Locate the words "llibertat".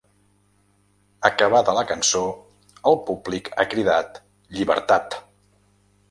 4.57-5.19